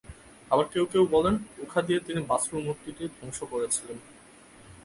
আবার 0.51 0.65
কেউ 0.73 0.85
কেউ 0.91 1.03
বলেন, 1.15 1.35
উখা 1.63 1.81
দিয়ে 1.81 1.99
তিনি 1.99 2.21
বাছুর 2.29 2.57
মূর্তিটি 2.65 3.03
ধ্বংস 3.15 3.39
করেছিলেন। 3.43 3.97